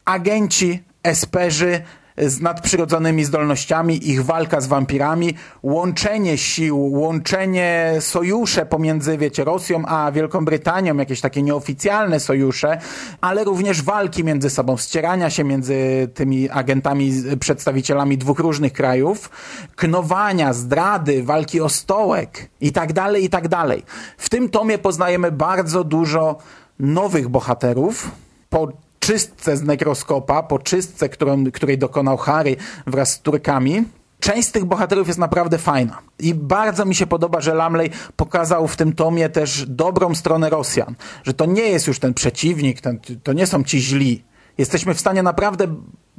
Agenci, 0.05 0.83
esperzy 1.03 1.81
z 2.17 2.41
nadprzyrodzonymi 2.41 3.25
zdolnościami, 3.25 4.09
ich 4.09 4.25
walka 4.25 4.61
z 4.61 4.67
wampirami, 4.67 5.33
łączenie 5.63 6.37
sił, 6.37 6.91
łączenie 6.91 7.93
sojusze 7.99 8.65
pomiędzy, 8.65 9.17
wiecie, 9.17 9.43
Rosją 9.43 9.85
a 9.85 10.11
Wielką 10.11 10.45
Brytanią, 10.45 10.97
jakieś 10.97 11.21
takie 11.21 11.41
nieoficjalne 11.41 12.19
sojusze, 12.19 12.77
ale 13.21 13.43
również 13.43 13.81
walki 13.81 14.23
między 14.23 14.49
sobą, 14.49 14.77
ścierania 14.77 15.29
się 15.29 15.43
między 15.43 16.07
tymi 16.13 16.49
agentami, 16.49 17.13
przedstawicielami 17.39 18.17
dwóch 18.17 18.39
różnych 18.39 18.73
krajów, 18.73 19.29
knowania, 19.75 20.53
zdrady, 20.53 21.23
walki 21.23 21.61
o 21.61 21.69
stołek 21.69 22.49
i 22.61 22.71
tak 22.71 22.93
dalej, 22.93 23.23
i 23.23 23.29
tak 23.29 23.47
dalej. 23.47 23.83
W 24.17 24.29
tym 24.29 24.49
tomie 24.49 24.77
poznajemy 24.77 25.31
bardzo 25.31 25.83
dużo 25.83 26.37
nowych 26.79 27.29
bohaterów, 27.29 28.11
po 28.49 28.71
czystce 29.11 29.57
z 29.57 29.63
nekroskopa, 29.63 30.43
po 30.43 30.59
czystce, 30.59 31.09
którą, 31.09 31.51
której 31.51 31.77
dokonał 31.77 32.17
Harry 32.17 32.55
wraz 32.87 33.13
z 33.13 33.21
Turkami, 33.21 33.83
część 34.19 34.47
z 34.47 34.51
tych 34.51 34.65
bohaterów 34.65 35.07
jest 35.07 35.19
naprawdę 35.19 35.57
fajna. 35.57 36.01
I 36.19 36.33
bardzo 36.33 36.85
mi 36.85 36.95
się 36.95 37.07
podoba, 37.07 37.41
że 37.41 37.53
Lamley 37.53 37.89
pokazał 38.15 38.67
w 38.67 38.75
tym 38.75 38.93
tomie 38.93 39.29
też 39.29 39.65
dobrą 39.67 40.15
stronę 40.15 40.49
Rosjan. 40.49 40.95
Że 41.23 41.33
to 41.33 41.45
nie 41.45 41.61
jest 41.61 41.87
już 41.87 41.99
ten 41.99 42.13
przeciwnik, 42.13 42.81
ten, 42.81 42.99
to 43.23 43.33
nie 43.33 43.47
są 43.47 43.63
ci 43.63 43.81
źli. 43.81 44.23
Jesteśmy 44.57 44.93
w 44.93 44.99
stanie 44.99 45.23
naprawdę 45.23 45.67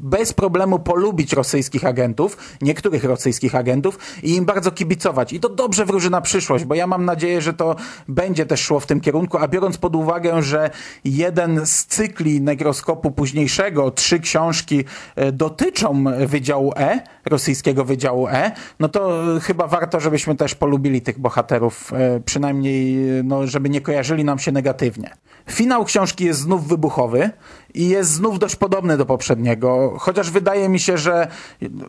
bez 0.02 0.32
problemu 0.32 0.78
polubić 0.78 1.32
rosyjskich 1.32 1.84
agentów, 1.84 2.36
niektórych 2.62 3.04
rosyjskich 3.04 3.54
agentów 3.54 3.98
i 4.22 4.34
im 4.34 4.44
bardzo 4.44 4.70
kibicować. 4.70 5.32
I 5.32 5.40
to 5.40 5.48
dobrze 5.48 5.84
wróży 5.84 6.10
na 6.10 6.20
przyszłość, 6.20 6.64
bo 6.64 6.74
ja 6.74 6.86
mam 6.86 7.04
nadzieję, 7.04 7.40
że 7.40 7.52
to 7.52 7.76
będzie 8.08 8.46
też 8.46 8.60
szło 8.60 8.80
w 8.80 8.86
tym 8.86 9.00
kierunku, 9.00 9.38
a 9.38 9.48
biorąc 9.48 9.78
pod 9.78 9.96
uwagę, 9.96 10.42
że 10.42 10.70
jeden 11.04 11.66
z 11.66 11.86
cykli 11.86 12.40
negroskopu 12.40 13.10
późniejszego, 13.10 13.90
trzy 13.90 14.20
książki 14.20 14.84
e, 15.16 15.32
dotyczą 15.32 16.04
Wydziału 16.26 16.72
E, 16.76 17.00
rosyjskiego 17.24 17.84
Wydziału 17.84 18.28
E, 18.28 18.52
no 18.80 18.88
to 18.88 19.22
chyba 19.42 19.66
warto, 19.66 20.00
żebyśmy 20.00 20.34
też 20.36 20.54
polubili 20.54 21.02
tych 21.02 21.18
bohaterów, 21.18 21.92
e, 21.92 22.20
przynajmniej, 22.20 22.96
no, 23.24 23.46
żeby 23.46 23.68
nie 23.68 23.80
kojarzyli 23.80 24.24
nam 24.24 24.38
się 24.38 24.52
negatywnie. 24.52 25.10
Finał 25.50 25.84
książki 25.84 26.24
jest 26.24 26.40
znów 26.40 26.68
wybuchowy 26.68 27.30
i 27.74 27.88
jest 27.88 28.10
znów 28.10 28.38
dość 28.38 28.56
podobny 28.56 28.96
do 28.96 29.06
poprzedniego, 29.06 29.94
chociaż 29.98 30.30
wydaje 30.30 30.68
mi 30.68 30.80
się, 30.80 30.98
że 30.98 31.28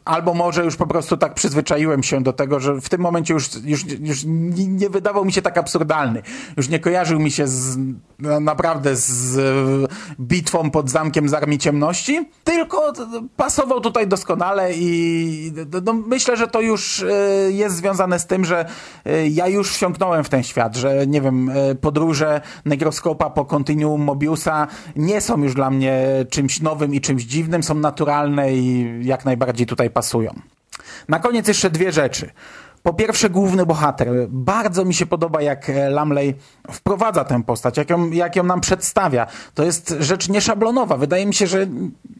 albo 0.06 0.34
może 0.34 0.66
już 0.66 0.75
po 0.75 0.88
prostu 0.88 1.18
tak 1.18 1.34
przyzwyczaiłem 1.34 2.04
się 2.04 2.24
do 2.24 2.34
tego, 2.34 2.60
że 2.60 2.82
w 2.82 2.90
tym 2.90 3.02
momencie 3.02 3.34
już, 3.34 3.50
już, 3.63 3.86
już 4.00 4.24
nie 4.68 4.90
wydawał 4.90 5.25
mi 5.25 5.34
się 5.34 5.42
tak 5.42 5.58
absurdalny. 5.58 6.22
Już 6.58 6.70
nie 6.70 6.80
kojarzył 6.80 7.20
mi 7.20 7.32
się 7.32 7.48
z, 7.48 7.78
naprawdę 8.20 8.96
z 8.96 9.90
bitwą 10.20 10.72
pod 10.72 10.90
zamkiem 10.90 11.30
z 11.30 11.34
Armii 11.34 11.60
Ciemności, 11.60 12.30
tylko 12.44 12.94
pasował 13.38 13.82
tutaj 13.82 14.08
doskonale 14.08 14.74
i 14.74 15.54
no, 15.86 15.94
myślę, 15.94 16.38
że 16.38 16.48
to 16.48 16.62
już 16.62 17.04
e, 17.04 17.52
jest 17.52 17.75
związane 17.75 18.20
z 18.20 18.28
tym, 18.28 18.46
że 18.46 18.66
e, 19.06 19.28
ja 19.28 19.48
już 19.48 19.72
wsiąknąłem 19.72 20.24
w 20.24 20.30
ten 20.30 20.44
świat, 20.44 20.75
że 20.75 21.08
nie 21.08 21.22
wiem, 21.22 21.50
e, 21.50 21.75
podróże 21.75 22.42
Negroskopa 22.66 23.30
po 23.30 23.46
kontinuum 23.46 24.02
Mobiusa 24.02 24.68
nie 24.96 25.22
są 25.22 25.44
już 25.44 25.54
dla 25.54 25.70
mnie 25.74 26.25
czymś 26.30 26.62
nowym 26.62 26.94
i 26.94 27.01
czymś 27.01 27.24
dziwnym, 27.24 27.63
są 27.63 27.75
naturalne 27.75 28.53
i 28.53 29.00
jak 29.06 29.25
najbardziej 29.25 29.68
tutaj 29.68 29.89
pasują. 29.89 30.34
Na 31.10 31.20
koniec 31.20 31.48
jeszcze 31.48 31.70
dwie 31.70 31.92
rzeczy. 31.92 32.30
Po 32.84 32.94
pierwsze, 32.94 33.30
główny 33.30 33.66
bohater. 33.66 34.10
Bardzo 34.30 34.86
mi 34.86 34.94
się 34.94 35.06
podoba, 35.06 35.42
jak 35.42 35.72
Lamley 35.90 36.36
wprowadza 36.72 37.25
tę 37.25 37.44
postać, 37.44 37.78
jak 37.78 37.90
ją, 37.90 38.12
jak 38.12 38.36
ją 38.36 38.44
nam 38.44 38.62
przedstawia. 38.62 39.28
To 39.54 39.63
jest 39.63 39.96
rzecz 40.00 40.30
nieszablonowa. 40.30 40.98
Wydaje 40.98 41.25
mi 41.25 41.34
się, 41.34 41.48
że 41.48 41.68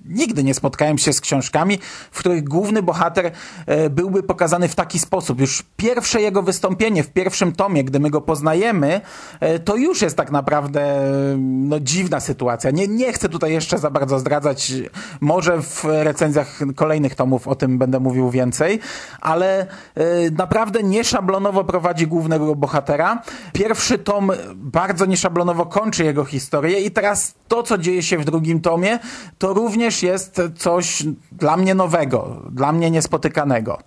nigdy 0.06 0.44
nie 0.44 0.54
spotkałem 0.54 0.98
się 0.98 1.14
z 1.14 1.22
książkami, 1.22 1.80
w 2.12 2.20
których 2.20 2.44
główny 2.44 2.84
bohater 2.84 3.32
e, 3.66 3.90
byłby 3.90 4.24
pokazany 4.24 4.68
w 4.68 4.76
taki 4.76 5.00
sposób. 5.00 5.40
Już 5.40 5.64
pierwsze 5.78 6.22
jego 6.22 6.44
wystąpienie 6.44 7.04
w 7.04 7.10
pierwszym 7.10 7.52
tomie, 7.52 7.84
gdy 7.84 8.00
my 8.00 8.10
go 8.10 8.22
poznajemy, 8.22 9.02
e, 9.40 9.60
to 9.60 9.76
już 9.76 10.02
jest 10.02 10.18
tak 10.18 10.32
naprawdę 10.32 11.12
no, 11.40 11.80
dziwna 11.80 12.20
sytuacja. 12.20 12.72
Nie, 12.72 12.88
nie 12.88 13.14
chcę 13.14 13.30
tutaj 13.30 13.54
jeszcze 13.54 13.78
za 13.78 13.90
bardzo 13.90 14.20
zdradzać. 14.20 14.74
Może 15.22 15.62
w 15.62 15.84
recenzjach 15.86 16.60
kolejnych 16.76 17.16
tomów 17.16 17.48
o 17.48 17.56
tym 17.56 17.78
będę 17.78 18.00
mówił 18.00 18.30
więcej, 18.30 18.80
ale 19.22 19.68
e, 19.96 20.32
naprawdę 20.54 20.84
nieszablonowo 20.84 21.64
prowadzi 21.64 22.08
głównego 22.08 22.56
bohatera. 22.56 23.22
Pierwszy 23.54 23.98
tom 23.98 24.32
bardzo 24.56 25.06
nieszablonowo 25.06 25.66
kończy 25.66 26.04
jego 26.04 26.26
historię 26.26 26.80
i 26.80 26.92
teraz 26.92 27.36
to, 27.48 27.64
co 27.64 27.78
dzieje 27.78 28.04
się 28.04 28.18
w 28.18 28.26
drugim 28.26 28.62
tomie, 28.62 29.00
to 29.38 29.54
również 29.54 30.04
jest 30.04 30.42
coś 30.58 31.04
dla 31.32 31.58
mnie 31.58 31.76
nowego, 31.76 32.42
dla 32.52 32.72
mnie 32.72 32.92
niespotykanego. 32.92 33.80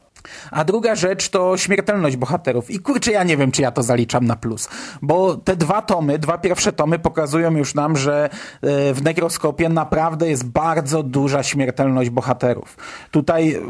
A 0.50 0.64
druga 0.64 0.94
rzecz 0.94 1.28
to 1.28 1.56
śmiertelność 1.56 2.16
bohaterów. 2.16 2.70
I 2.70 2.78
kurczę, 2.78 3.12
ja 3.12 3.24
nie 3.24 3.36
wiem, 3.36 3.52
czy 3.52 3.62
ja 3.62 3.70
to 3.70 3.82
zaliczam 3.82 4.24
na 4.24 4.36
plus. 4.36 4.68
Bo 5.02 5.36
te 5.36 5.56
dwa 5.56 5.82
tomy, 5.82 6.18
dwa 6.18 6.38
pierwsze 6.38 6.72
tomy 6.72 6.98
pokazują 6.98 7.56
już 7.56 7.74
nam, 7.74 7.96
że 7.96 8.30
e, 8.62 8.94
w 8.94 9.02
nekroskopie 9.02 9.68
naprawdę 9.68 10.28
jest 10.28 10.46
bardzo 10.46 11.02
duża 11.02 11.42
śmiertelność 11.42 12.10
bohaterów. 12.10 12.76
Tutaj 13.10 13.60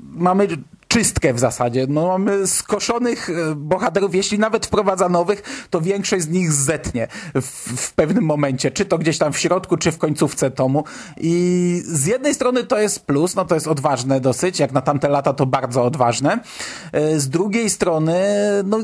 mamy 0.00 0.48
czystkę 0.92 1.34
w 1.34 1.38
zasadzie. 1.38 1.86
No, 1.88 2.06
mamy 2.06 2.46
skoszonych 2.46 3.30
e, 3.30 3.54
bohaterów, 3.54 4.14
jeśli 4.14 4.38
nawet 4.38 4.66
wprowadza 4.66 5.08
nowych, 5.08 5.66
to 5.70 5.80
większość 5.80 6.24
z 6.24 6.28
nich 6.28 6.52
zetnie 6.52 7.08
w, 7.34 7.76
w, 7.80 7.94
pewnym 7.94 8.24
momencie, 8.24 8.70
czy 8.70 8.84
to 8.84 8.98
gdzieś 8.98 9.18
tam 9.18 9.32
w 9.32 9.38
środku, 9.38 9.76
czy 9.76 9.92
w 9.92 9.98
końcówce 9.98 10.50
tomu. 10.50 10.84
I 11.16 11.82
z 11.84 12.06
jednej 12.06 12.34
strony 12.34 12.64
to 12.64 12.78
jest 12.78 13.06
plus, 13.06 13.34
no 13.34 13.44
to 13.44 13.54
jest 13.54 13.66
odważne 13.66 14.20
dosyć, 14.20 14.58
jak 14.58 14.72
na 14.72 14.80
tamte 14.80 15.08
lata 15.08 15.32
to 15.32 15.46
bardzo 15.46 15.84
odważne. 15.84 16.40
E, 16.92 17.20
z 17.20 17.28
drugiej 17.28 17.70
strony, 17.70 18.22
no 18.64 18.78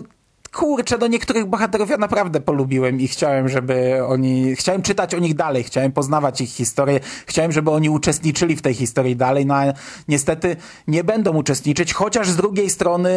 kurczę, 0.52 0.98
do 0.98 1.06
niektórych 1.06 1.46
bohaterów 1.46 1.90
ja 1.90 1.96
naprawdę 1.96 2.40
polubiłem 2.40 3.00
i 3.00 3.08
chciałem, 3.08 3.48
żeby 3.48 4.04
oni, 4.06 4.56
chciałem 4.56 4.82
czytać 4.82 5.14
o 5.14 5.18
nich 5.18 5.34
dalej, 5.34 5.64
chciałem 5.64 5.92
poznawać 5.92 6.40
ich 6.40 6.50
historię, 6.50 7.00
chciałem, 7.26 7.52
żeby 7.52 7.70
oni 7.70 7.90
uczestniczyli 7.90 8.56
w 8.56 8.62
tej 8.62 8.74
historii 8.74 9.16
dalej, 9.16 9.46
no 9.46 9.54
a 9.54 9.64
niestety 10.08 10.56
nie 10.88 11.04
będą 11.04 11.36
uczestniczyć, 11.36 11.92
chociaż 11.92 12.30
z 12.30 12.36
drugiej 12.36 12.70
strony 12.70 13.10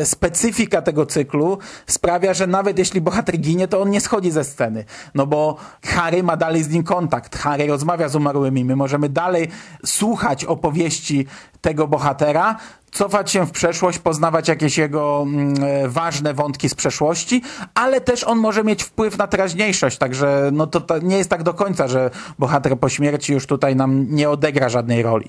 e, 0.00 0.06
specyfika 0.06 0.82
tego 0.82 1.06
cyklu 1.06 1.58
sprawia, 1.86 2.34
że 2.34 2.46
nawet 2.46 2.78
jeśli 2.78 3.00
bohater 3.00 3.38
ginie, 3.38 3.68
to 3.68 3.80
on 3.80 3.90
nie 3.90 4.00
schodzi 4.00 4.30
ze 4.30 4.44
sceny, 4.44 4.84
no 5.14 5.26
bo 5.26 5.56
Harry 5.84 6.22
ma 6.22 6.36
dalej 6.36 6.62
z 6.62 6.68
nim 6.68 6.82
kontakt, 6.82 7.36
Harry 7.36 7.66
rozmawia 7.66 8.08
z 8.08 8.16
umarłymi, 8.16 8.64
my 8.64 8.76
możemy 8.76 9.08
dalej 9.08 9.48
słuchać 9.84 10.44
opowieści 10.44 11.26
tego 11.60 11.88
bohatera, 11.88 12.56
cofać 12.94 13.30
się 13.30 13.46
w 13.46 13.50
przeszłość, 13.50 13.98
poznawać 13.98 14.48
jakieś 14.48 14.78
jego 14.78 15.22
mm, 15.26 15.54
e, 15.64 15.88
ważne 15.88 16.34
wątki 16.34 16.68
z 16.68 16.74
przeszłości, 16.74 17.42
ale 17.74 18.00
też 18.00 18.24
on 18.24 18.38
może 18.38 18.64
mieć 18.64 18.82
wpływ 18.82 19.18
na 19.18 19.26
teraźniejszość, 19.26 19.98
także 19.98 20.50
no 20.52 20.66
to, 20.66 20.80
to 20.80 20.98
nie 20.98 21.18
jest 21.18 21.30
tak 21.30 21.42
do 21.42 21.54
końca, 21.54 21.88
że 21.88 22.10
bohater 22.38 22.78
po 22.78 22.88
śmierci 22.88 23.32
już 23.32 23.46
tutaj 23.46 23.76
nam 23.76 24.06
nie 24.10 24.30
odegra 24.30 24.68
żadnej 24.68 25.02
roli. 25.02 25.28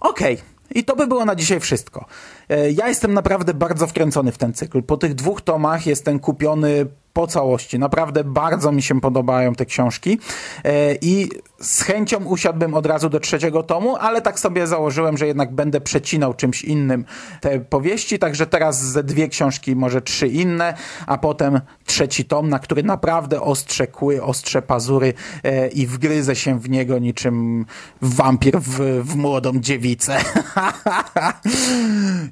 Okej. 0.00 0.34
Okay. 0.34 0.50
I 0.74 0.84
to 0.84 0.96
by 0.96 1.06
było 1.06 1.24
na 1.24 1.34
dzisiaj 1.34 1.60
wszystko. 1.60 2.04
E, 2.48 2.70
ja 2.70 2.88
jestem 2.88 3.14
naprawdę 3.14 3.54
bardzo 3.54 3.86
wkręcony 3.86 4.32
w 4.32 4.38
ten 4.38 4.52
cykl. 4.52 4.82
Po 4.82 4.96
tych 4.96 5.14
dwóch 5.14 5.40
tomach 5.40 5.86
jestem 5.86 6.18
kupiony 6.18 6.86
po 7.12 7.26
całości. 7.26 7.78
Naprawdę 7.78 8.24
bardzo 8.24 8.72
mi 8.72 8.82
się 8.82 9.00
podobają 9.00 9.54
te 9.54 9.66
książki 9.66 10.18
e, 10.64 10.94
i 10.94 11.28
z 11.62 11.82
chęcią 11.82 12.24
usiadłbym 12.24 12.74
od 12.74 12.86
razu 12.86 13.08
do 13.08 13.20
trzeciego 13.20 13.62
tomu, 13.62 13.96
ale 13.96 14.22
tak 14.22 14.40
sobie 14.40 14.66
założyłem, 14.66 15.18
że 15.18 15.26
jednak 15.26 15.54
będę 15.54 15.80
przecinał 15.80 16.34
czymś 16.34 16.62
innym 16.62 17.04
te 17.40 17.60
powieści, 17.60 18.18
także 18.18 18.46
teraz 18.46 18.82
ze 18.82 19.04
dwie 19.04 19.28
książki, 19.28 19.76
może 19.76 20.02
trzy 20.02 20.28
inne, 20.28 20.74
a 21.06 21.18
potem 21.18 21.60
trzeci 21.84 22.24
tom, 22.24 22.48
na 22.48 22.58
który 22.58 22.82
naprawdę 22.82 23.40
ostrze 23.40 23.86
kły, 23.86 24.22
ostrze 24.22 24.62
pazury 24.62 25.14
e, 25.44 25.68
i 25.68 25.86
wgryzę 25.86 26.36
się 26.36 26.60
w 26.60 26.70
niego 26.70 26.98
niczym 26.98 27.66
wampir 28.02 28.60
w, 28.60 29.02
w 29.04 29.16
młodą 29.16 29.60
dziewicę. 29.60 30.16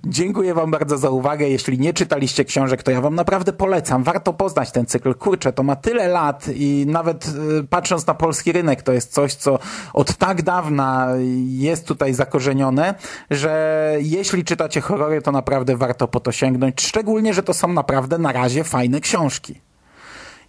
Dziękuję 0.04 0.54
wam 0.54 0.70
bardzo 0.70 0.98
za 0.98 1.10
uwagę. 1.10 1.48
Jeśli 1.48 1.78
nie 1.78 1.92
czytaliście 1.92 2.44
książek, 2.44 2.82
to 2.82 2.90
ja 2.90 3.00
wam 3.00 3.14
naprawdę 3.14 3.52
polecam. 3.52 4.02
Warto 4.02 4.32
poznać 4.32 4.72
ten 4.72 4.86
cykl. 4.86 5.14
Kurczę, 5.14 5.52
to 5.52 5.62
ma 5.62 5.76
tyle 5.76 6.08
lat 6.08 6.46
i 6.54 6.84
nawet 6.88 7.30
e, 7.60 7.64
patrząc 7.70 8.06
na 8.06 8.14
polski 8.14 8.52
rynek, 8.52 8.82
to 8.82 8.92
jest 8.92 9.17
coś, 9.18 9.34
co 9.34 9.58
od 9.92 10.16
tak 10.16 10.42
dawna 10.42 11.08
jest 11.46 11.86
tutaj 11.86 12.14
zakorzenione, 12.14 12.94
że 13.30 13.96
jeśli 14.00 14.44
czytacie 14.44 14.80
horrory, 14.80 15.22
to 15.22 15.32
naprawdę 15.32 15.76
warto 15.76 16.08
po 16.08 16.20
to 16.20 16.32
sięgnąć. 16.32 16.82
Szczególnie, 16.82 17.34
że 17.34 17.42
to 17.42 17.54
są 17.54 17.68
naprawdę 17.68 18.18
na 18.18 18.32
razie 18.32 18.64
fajne 18.64 19.00
książki. 19.00 19.60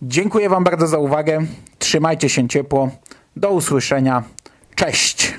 Dziękuję 0.02 0.50
Wam 0.50 0.64
bardzo 0.64 0.88
za 0.88 0.98
uwagę. 0.98 1.46
Trzymajcie 1.80 2.30
się 2.30 2.48
ciepło. 2.48 2.90
Do 3.36 3.50
usłyszenia. 3.50 4.24
Cześć! 4.76 5.34